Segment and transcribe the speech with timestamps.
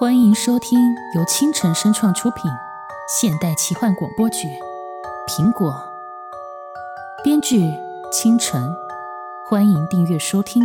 [0.00, 0.78] 欢迎收听
[1.14, 2.50] 由青城声创出品
[3.06, 4.48] 现代奇幻广播剧
[5.28, 5.70] 《苹果》，
[7.22, 7.70] 编剧
[8.10, 8.74] 清晨。
[9.44, 10.62] 欢迎订阅收听。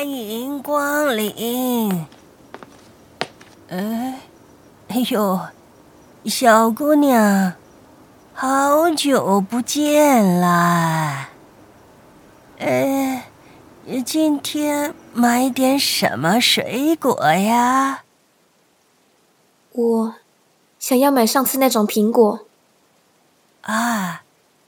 [0.00, 2.06] 欢迎光临。
[3.68, 4.20] 哎，
[4.88, 5.38] 哎呦，
[6.24, 7.52] 小姑娘，
[8.32, 11.28] 好久不见啦！
[12.60, 13.26] 哎，
[14.06, 18.04] 今天买点什么水果呀？
[19.72, 20.14] 我
[20.78, 22.46] 想要买上次那种苹果。
[23.60, 24.22] 啊，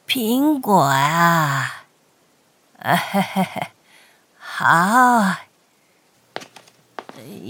[0.06, 1.84] 苹果啊！
[2.80, 3.62] 啊嘿嘿嘿。
[4.64, 5.38] 好，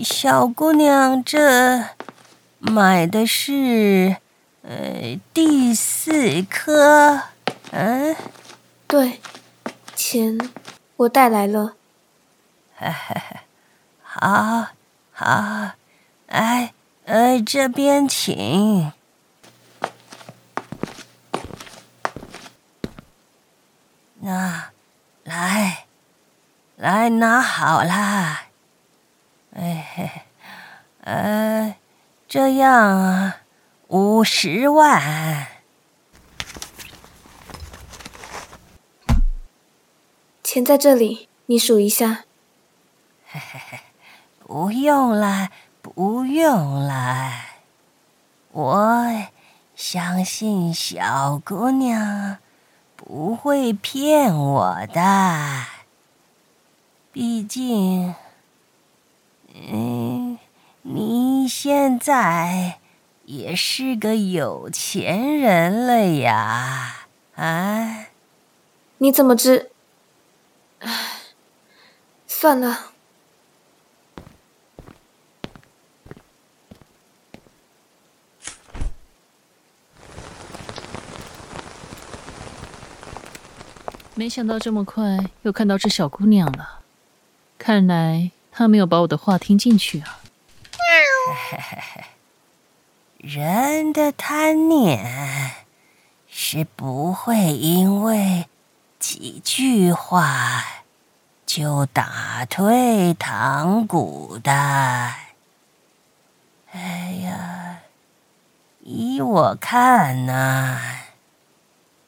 [0.03, 1.85] 小姑娘，这
[2.59, 4.17] 买的是
[4.63, 7.25] 呃第四颗，
[7.71, 8.17] 嗯，
[8.87, 9.21] 对，
[9.95, 10.39] 钱
[10.97, 11.75] 我带来了。
[14.03, 14.69] 好，
[15.13, 15.73] 好，
[16.29, 16.73] 哎，
[17.05, 18.91] 呃，这边请。
[24.21, 24.71] 那，
[25.25, 25.62] 来。
[26.83, 28.47] 来拿好啦，
[29.55, 30.11] 哎嘿，
[31.03, 31.77] 呃，
[32.27, 33.35] 这样
[33.87, 35.47] 五十万，
[40.43, 42.25] 钱在这里，你数一下。
[43.29, 43.79] 嘿嘿嘿，
[44.45, 47.33] 不用了，不用了，
[48.51, 49.07] 我
[49.77, 52.39] 相信小姑娘
[52.97, 55.72] 不会骗我的。
[57.13, 58.15] 毕竟，
[59.55, 60.39] 嗯，
[60.81, 62.79] 你现在
[63.27, 68.07] 也是个有钱人了呀，啊？
[68.97, 69.71] 你怎么知？
[70.79, 71.19] 唉，
[72.27, 72.93] 算了。
[84.15, 86.82] 没想到这么快又看到这小姑娘了。
[87.65, 90.19] 看来他没有把我的话听进去啊！
[93.19, 95.53] 人的贪念
[96.29, 98.49] 是不会因为
[98.99, 100.65] 几句话
[101.47, 104.51] 就打退堂鼓的。
[106.73, 107.79] 哎呀，
[108.81, 110.81] 依我看呐，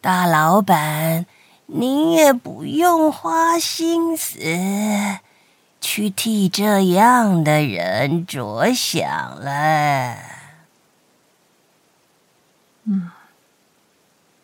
[0.00, 1.26] 大老板，
[1.66, 4.40] 您也不用花心思。
[5.84, 9.04] 去替这样的人着想
[9.38, 10.16] 了。
[12.84, 13.10] 嗯，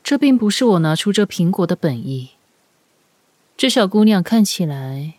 [0.05, 2.33] 这并不是我拿出这苹果的本意。
[3.57, 5.15] 这小姑娘看起来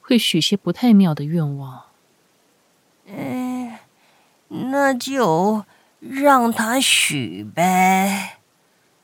[0.00, 1.86] 会许些不太妙的愿望。
[3.06, 3.76] 嗯，
[4.48, 5.64] 那就
[5.98, 8.38] 让她许呗，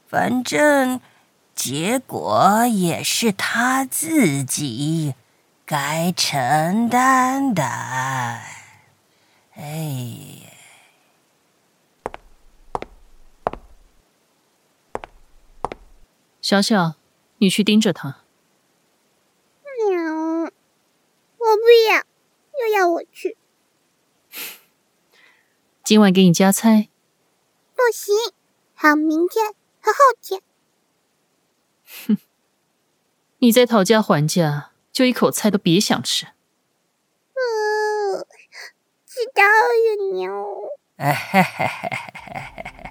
[0.06, 1.00] 反正
[1.56, 5.14] 结果也是她自己。
[5.66, 7.62] 该承担的，
[9.54, 10.52] 哎，
[16.42, 16.96] 小小，
[17.38, 18.24] 你去盯着他。
[19.88, 20.02] 喵，
[20.42, 20.50] 我
[21.56, 22.04] 不要，
[22.60, 23.38] 又要我去。
[25.82, 26.90] 今晚给你加菜。
[27.74, 28.14] 不行，
[28.74, 30.42] 好明天和后天。
[32.06, 32.18] 哼，
[33.38, 34.72] 你在讨价还价。
[34.94, 36.24] 就一口菜都别想吃。
[37.34, 38.24] 嗯，
[39.04, 40.70] 知道了，牛。
[40.98, 42.90] 哎嘿嘿嘿嘿嘿嘿。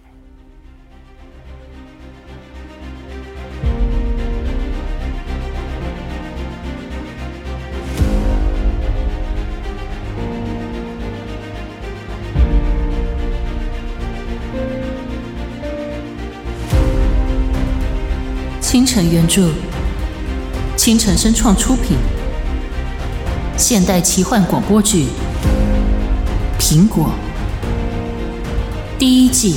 [18.59, 19.72] 清晨原著。
[20.83, 21.97] 倾城声创出品，
[23.57, 25.07] 现代奇幻广播剧
[26.61, 27.09] 《苹果》
[28.99, 29.55] 第一季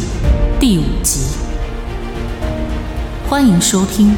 [0.60, 1.22] 第五集，
[3.28, 4.14] 欢迎收听。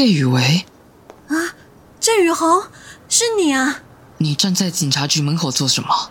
[0.00, 0.64] 谢雨薇，
[1.28, 1.36] 啊，
[2.00, 2.62] 郑雨红，
[3.06, 3.82] 是你啊！
[4.16, 6.10] 你站在警察局门口做什么？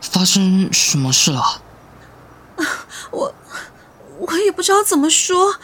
[0.00, 1.40] 发生什么事了？
[1.40, 2.66] 啊，
[3.12, 3.32] 我
[4.18, 5.54] 我也不知道怎么说。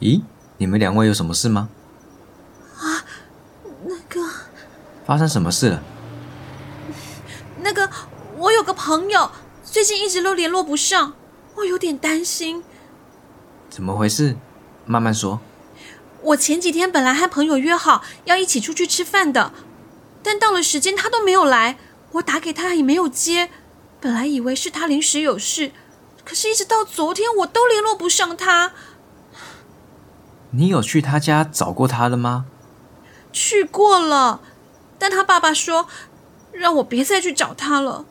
[0.00, 0.20] 咦，
[0.58, 1.70] 你们两位有什么事吗？
[2.76, 3.02] 啊，
[3.86, 4.20] 那个，
[5.06, 5.82] 发生什么事了？
[7.62, 7.88] 那个，
[8.36, 9.30] 我有个朋友
[9.64, 11.14] 最近一直都联络不上，
[11.54, 12.62] 我有点担心。
[13.70, 14.36] 怎么回事？
[14.90, 15.38] 慢慢说。
[16.20, 19.52] 我前几天本来和朋友约好要一起出去吃饭的，
[20.20, 21.78] 但到了时间他都没有来，
[22.14, 23.50] 我打给他也没有接。
[24.00, 25.70] 本来以为是他临时有事，
[26.24, 28.72] 可是一直到昨天我都联络不上他。
[30.50, 32.46] 你有去他家找过他了吗？
[33.32, 34.40] 去过了，
[34.98, 35.86] 但他爸爸说
[36.50, 38.06] 让我别再去找他了。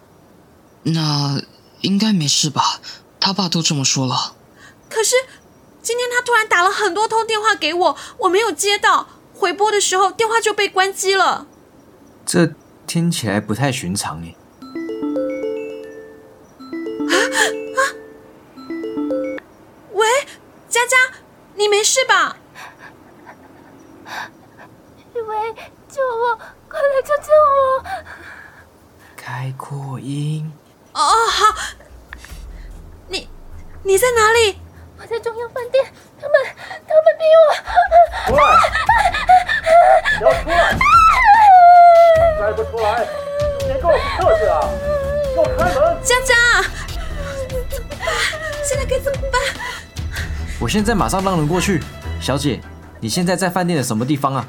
[0.83, 1.41] 那
[1.81, 2.79] 应该没事吧？
[3.19, 4.35] 他爸都这么说了。
[4.89, 5.15] 可是。
[5.89, 11.47] 今天他突然打了很多通电话给我，我没有接到，回拨的时候电话就被关机了。
[12.23, 12.53] 这
[12.85, 14.35] 听起来不太寻常诶。
[50.79, 51.83] 现在马上让人过去。
[52.21, 52.57] 小姐，
[53.01, 54.47] 你现在在饭店的什么地方啊？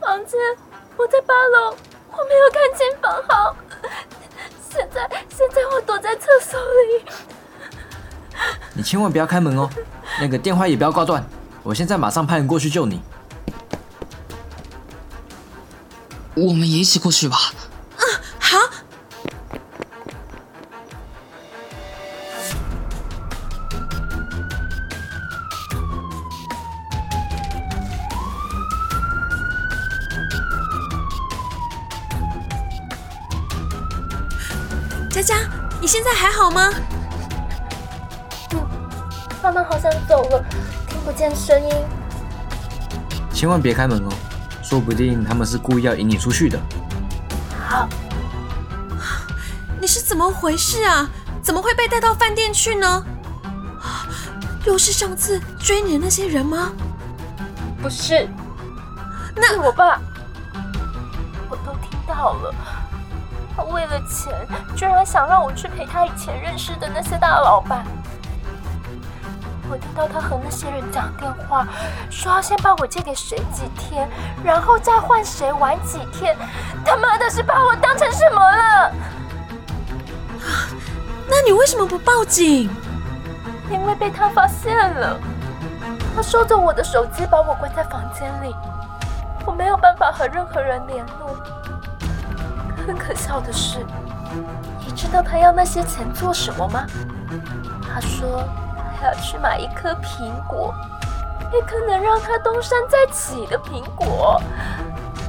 [0.00, 0.40] 房间，
[0.96, 1.76] 我在八楼，
[2.10, 3.54] 我没有看清房号。
[4.70, 7.04] 现在现在我躲在厕所里。
[8.72, 9.68] 你千万不要开门哦，
[10.18, 11.22] 那个电话也不要挂断。
[11.62, 13.02] 我现在马上派人过去救你。
[16.34, 17.36] 我们也一起过去吧。
[36.48, 36.70] 好吗？
[39.42, 40.42] 他们好像走了，
[40.88, 41.70] 听不见声音。
[43.30, 44.08] 千万别开门哦，
[44.62, 46.58] 说不定他们是故意要引你出去的。
[47.68, 47.86] 好，
[49.78, 51.10] 你是怎么回事啊？
[51.42, 53.04] 怎么会被带到饭店去呢？
[54.64, 56.72] 又是上次追你的那些人吗？
[57.82, 58.26] 不是，
[59.36, 60.00] 那是我爸。
[61.50, 62.67] 我都听到了，他
[63.68, 64.34] 为了钱，
[64.76, 67.84] 居然想让我去陪他以前认识的那些大老板。
[69.70, 71.66] 我听到他和那些人讲电话，
[72.10, 74.08] 说要先把我借给谁几天，
[74.42, 76.34] 然后再换谁玩几天。
[76.84, 78.92] 他妈的是把我当成什么了？
[81.28, 82.70] 那你为什么不报警？
[83.70, 85.18] 因为被他发现了。
[86.16, 88.56] 他收走我的手机，把我关在房间里，
[89.44, 91.36] 我没有办法和任何人联络。
[92.88, 93.84] 更可笑的是，
[94.86, 96.86] 你知道他要那些钱做什么吗？
[97.82, 98.42] 他说
[98.98, 99.00] 他。
[99.00, 100.74] 要去买一颗苹果，
[101.52, 104.42] 一颗能让他东山再起的苹果，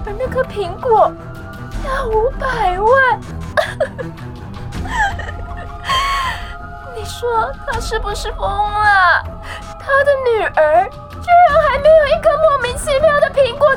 [0.08, 1.14] 而那颗苹果
[1.86, 3.20] 要五百万。
[6.96, 9.24] 你说他是不是疯了？
[9.80, 13.76] 他的女儿居然还没有一颗莫名其妙的苹果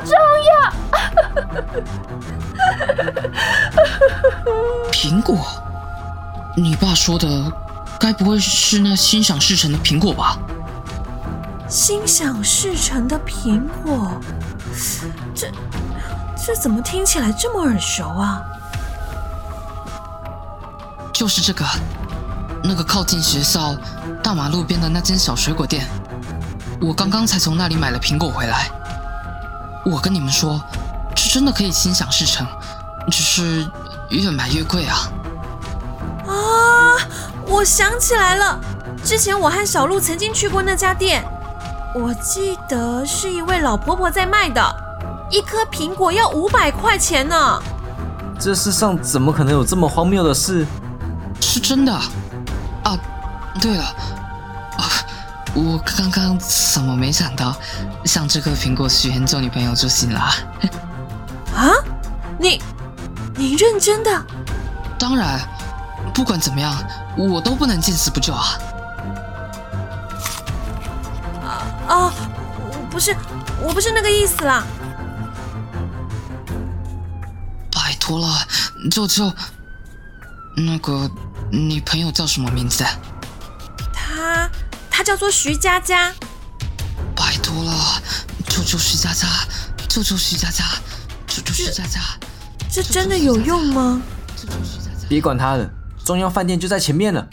[6.55, 7.51] 你爸说的，
[7.99, 10.37] 该不会是那心想事成的苹果吧？
[11.67, 14.11] 心想事成的苹果，
[15.33, 15.51] 这
[16.37, 18.43] 这怎么听起来这么耳熟啊？
[21.11, 21.65] 就是这个，
[22.63, 23.75] 那个靠近学校
[24.21, 25.87] 大马路边的那间小水果店，
[26.79, 28.69] 我刚刚才从那里买了苹果回来。
[29.83, 30.61] 我跟你们说，
[31.15, 32.45] 这真的可以心想事成，
[33.09, 33.67] 只是
[34.09, 35.11] 越买越贵啊！
[37.53, 38.59] 啊，我想起来了，
[39.03, 41.23] 之前我和小鹿曾经去过那家店。
[41.93, 44.75] 我记得是一位老婆婆在卖的，
[45.29, 47.61] 一颗苹果要五百块钱呢。
[48.39, 50.65] 这世上怎么可能有这么荒谬的事？
[51.39, 52.97] 是真的啊！
[53.61, 54.89] 对了，啊，
[55.53, 57.55] 我刚刚怎么没想到
[58.03, 60.19] 向这颗苹果许愿做女朋友就行了？
[61.55, 61.69] 啊？
[62.39, 62.59] 你
[63.35, 64.25] 你认真的？
[64.97, 65.39] 当然，
[66.13, 66.75] 不管怎么样，
[67.17, 68.59] 我都不能见死不救啊！
[71.41, 72.13] 啊哦，
[72.89, 73.15] 不是，
[73.61, 74.63] 我不是那个意思啦。
[77.71, 78.47] 拜托了，
[78.91, 79.31] 舅舅。
[80.55, 81.09] 那个，
[81.51, 82.85] 你朋友叫什么名字？
[83.91, 84.47] 他，
[84.89, 86.13] 他叫做徐佳佳。
[87.15, 87.73] 拜托了，
[88.47, 89.27] 舅舅徐佳佳，
[89.89, 90.63] 舅舅徐佳佳，
[91.27, 91.99] 舅舅徐佳佳。
[92.71, 93.99] 这真的有用吗？
[95.09, 95.69] 别管他了，
[96.03, 97.29] 中央饭店就在前面了。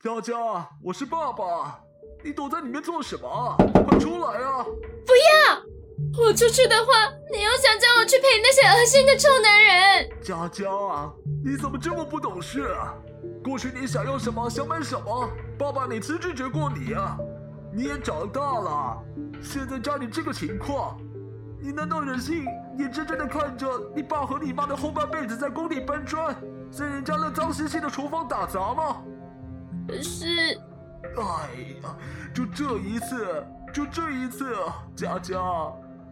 [0.00, 1.80] 佳佳，我是爸爸，
[2.24, 3.56] 你躲在里面做什么？
[3.92, 4.64] 快出来啊！
[5.04, 6.24] 不要！
[6.24, 10.08] 我出去的话，你又想叫我去陪那些恶心的臭男人。
[10.22, 11.12] 佳佳啊，
[11.44, 12.94] 你怎么这么不懂事啊？
[13.44, 17.18] 过去你想要什么，想买什么，爸爸哪次拒绝过你啊？
[17.74, 18.98] 你也长大了，
[19.42, 20.98] 现在家里这个情况，
[21.60, 22.44] 你难道忍心
[22.78, 26.34] 眼睁睁的看着你爸和你妈的后半辈子在工地搬砖，
[26.70, 29.02] 在人家那脏兮兮的厨房打杂吗？
[29.88, 30.26] 可是，
[31.16, 31.96] 哎呀，
[32.34, 34.54] 就这一次，就这一次，
[34.94, 35.40] 佳佳，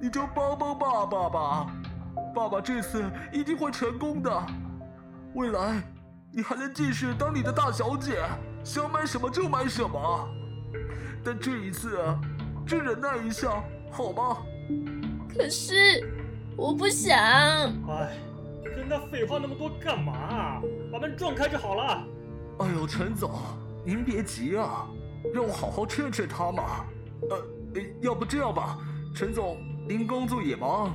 [0.01, 1.67] 你就帮帮爸爸吧，
[2.35, 4.47] 爸爸这次一定会成功的。
[5.35, 5.83] 未来，
[6.33, 8.23] 你还能继续当你的大小姐，
[8.65, 10.27] 想买什么就买什么。
[11.23, 11.99] 但这一次，
[12.67, 14.39] 就忍耐一下，好吗？
[15.29, 16.03] 可是，
[16.57, 17.15] 我不想。
[17.19, 18.17] 哎，
[18.75, 20.63] 跟他废话那么多干嘛？
[20.91, 22.03] 把门撞开就好了。
[22.61, 23.31] 哎呦，陈总，
[23.85, 24.89] 您别急啊，
[25.35, 26.87] 让我好好劝劝他嘛。
[27.31, 27.39] 呃，
[28.01, 28.77] 要不这样吧，
[29.15, 29.57] 陈总，
[29.89, 30.93] 您工作也忙，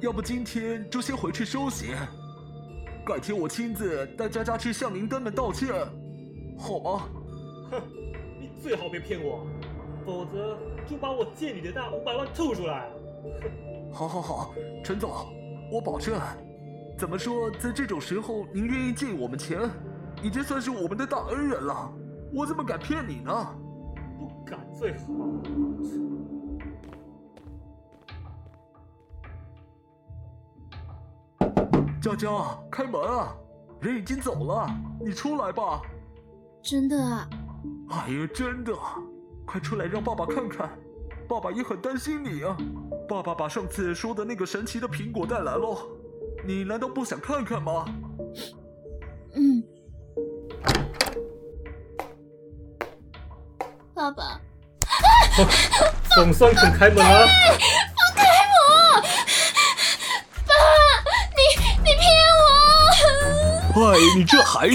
[0.00, 1.92] 要不今天就先回去休息，
[3.04, 5.70] 改天我亲自带佳佳去向您登门道歉，
[6.58, 7.08] 好吗？
[7.70, 7.82] 哼，
[8.40, 9.46] 你最好别骗我，
[10.06, 10.56] 否则
[10.86, 12.90] 就把我借你的那五百万吐出来。
[13.22, 15.10] 哼，好好好，陈总，
[15.70, 16.18] 我保证。
[16.98, 19.68] 怎么说，在这种时候，您愿意借我们钱？
[20.22, 21.92] 已经算是我们的大恩人了，
[22.32, 23.54] 我怎么敢骗你呢？
[24.28, 25.04] 不敢最好。
[32.00, 32.28] 佳佳，
[32.70, 33.34] 开门啊！
[33.80, 34.68] 人已经走了，
[35.00, 35.82] 你出来吧。
[36.62, 37.28] 真的啊？
[37.90, 38.72] 哎呀，真的！
[39.44, 40.70] 快出来让爸爸看看，
[41.28, 42.56] 爸爸也很担心你啊。
[43.08, 45.76] 爸爸把上次说的那个神奇的苹果带来了，
[46.46, 47.84] 你难道不想看看吗？
[49.34, 49.62] 嗯。
[54.02, 54.40] 爸爸，
[56.16, 57.24] 总算肯开门了。
[57.24, 59.00] 放开我！
[60.44, 60.52] 爸，
[61.36, 61.38] 你
[61.84, 62.02] 你骗
[63.76, 63.92] 我！
[63.92, 64.74] 哎，你这孩子，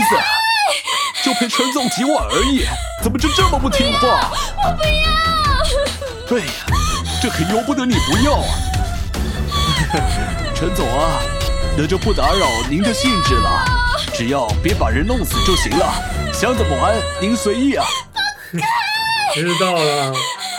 [1.26, 2.66] 就陪陈总几晚而已，
[3.04, 4.32] 怎么就这么不听话？
[4.64, 6.26] 我不要！
[6.26, 6.52] 对呀，
[7.22, 8.48] 这可由不得你不要啊！
[10.56, 11.20] 陈总啊，
[11.78, 13.66] 那就不打扰您的兴致了，
[14.14, 15.94] 只要别把人弄死就行了，
[16.32, 17.86] 想怎么玩您随意啊。
[19.38, 20.12] 知道了，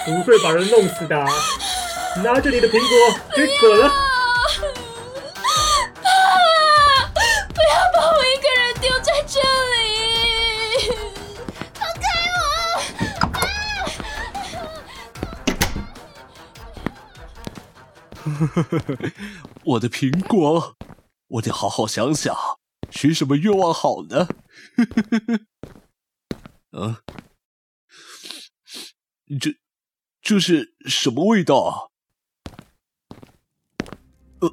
[0.04, 1.16] 不会把人弄死的。
[2.22, 3.90] 拿着你的苹果，给滚了！
[7.48, 9.40] 不要把我一个人丢在这
[9.74, 9.82] 里！
[11.74, 12.06] 放开
[19.02, 19.50] 我！
[19.64, 20.76] 我的苹果，
[21.26, 22.36] 我得好好想想，
[22.90, 24.28] 许什么愿望好呢？
[26.70, 26.96] 嗯。
[29.36, 29.54] 这
[30.22, 31.72] 这是什么味道啊？
[34.40, 34.50] 呃，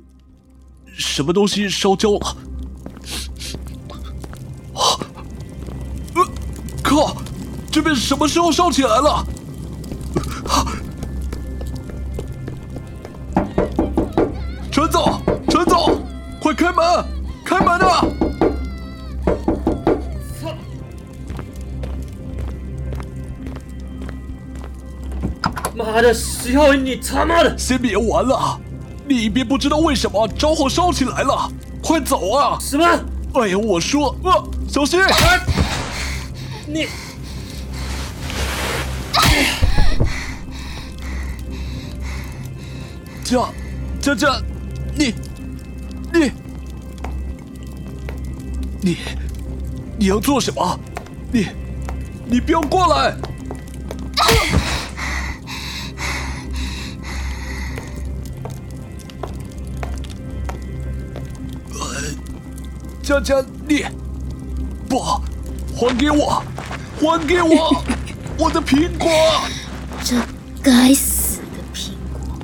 [0.93, 2.27] 什么东西烧焦了？
[4.73, 4.99] 啊！
[6.15, 6.25] 呃，
[6.83, 7.15] 靠！
[7.71, 9.25] 这边什么时候烧起来了？
[14.71, 16.01] 陈总，陈总，
[16.41, 16.83] 快开门！
[17.45, 18.05] 开门啊！
[25.95, 27.57] 妈的，石浩，你他妈的！
[27.57, 28.59] 先别玩了，
[29.07, 31.49] 另一边不知道为什么着火烧起来了，
[31.81, 32.57] 快走啊！
[32.59, 32.85] 什么？
[33.35, 34.99] 哎呀，我说，啊，小心！
[36.67, 36.87] 你，
[43.23, 43.47] 佳，
[44.01, 44.41] 佳佳，
[44.95, 45.15] 你，
[46.11, 46.31] 你，
[48.81, 48.97] 你，
[49.97, 50.77] 你要做什么？
[51.31, 51.47] 你，
[52.25, 53.15] 你不要过来！
[63.05, 63.35] 佳佳，
[63.67, 63.85] 你
[64.89, 64.99] 不
[65.75, 66.41] 还给我，
[66.99, 67.83] 还给我
[68.35, 69.07] 我的苹果！
[70.03, 70.15] 这
[70.63, 72.35] 该死的苹果！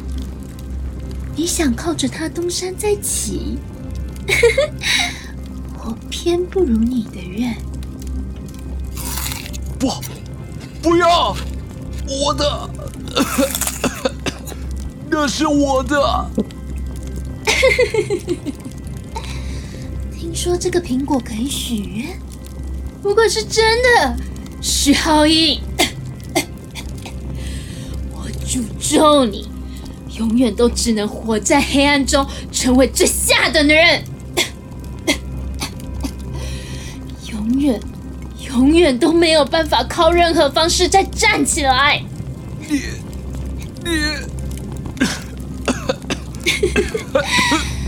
[1.36, 3.58] 你想靠着它东山再起？
[5.84, 7.58] 我偏不如你的愿。
[9.80, 9.92] 不，
[10.80, 11.36] 不要！
[12.08, 12.70] 我的，
[15.10, 16.30] 那是我的。
[20.42, 22.20] 听说这个苹果可以许愿，
[23.04, 24.18] 如果是真的，
[24.60, 25.62] 徐浩英，
[28.12, 29.48] 我诅咒你，
[30.18, 34.04] 永远都只能活在黑暗中，成为最下等的人，
[37.30, 37.80] 永远，
[38.48, 42.04] 永远都没有办法靠任何方式再站起来。
[42.68, 42.82] 你，
[43.86, 43.92] 你。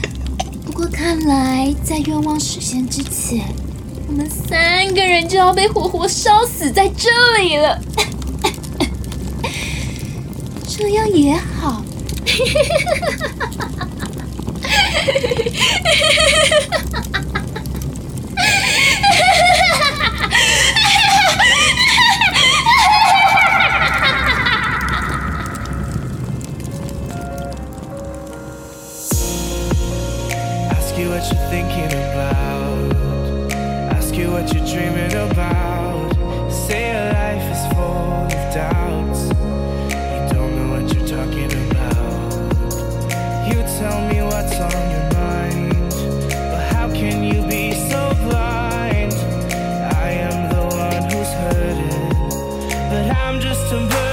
[0.88, 3.46] 看来，在愿望实现之前，
[4.08, 7.10] 我们三个人就要被活活烧死在这
[7.42, 7.80] 里了。
[10.68, 11.84] 这样也好。
[53.12, 54.13] I'm just a bird.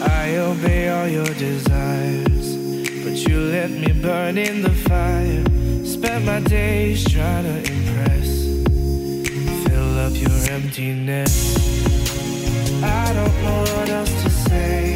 [0.00, 2.56] I obey all your desires,
[3.04, 5.44] but you let me burn in the fire.
[5.84, 8.28] Spend my days trying to impress,
[9.64, 11.34] fill up your emptiness.
[12.82, 14.87] I don't know what else to say.